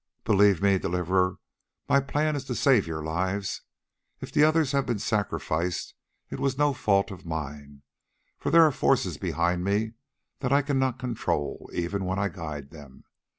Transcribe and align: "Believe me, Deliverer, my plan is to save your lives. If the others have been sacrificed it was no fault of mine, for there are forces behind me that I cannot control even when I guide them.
"Believe 0.23 0.63
me, 0.63 0.79
Deliverer, 0.79 1.37
my 1.87 1.99
plan 1.99 2.35
is 2.35 2.43
to 2.45 2.55
save 2.55 2.87
your 2.87 3.03
lives. 3.03 3.61
If 4.19 4.31
the 4.31 4.43
others 4.43 4.71
have 4.71 4.87
been 4.87 4.97
sacrificed 4.97 5.93
it 6.31 6.39
was 6.39 6.57
no 6.57 6.73
fault 6.73 7.11
of 7.11 7.23
mine, 7.23 7.83
for 8.39 8.49
there 8.49 8.63
are 8.63 8.71
forces 8.71 9.19
behind 9.19 9.63
me 9.63 9.93
that 10.39 10.51
I 10.51 10.63
cannot 10.63 10.97
control 10.97 11.69
even 11.71 12.03
when 12.05 12.17
I 12.17 12.29
guide 12.29 12.71
them. 12.71 13.03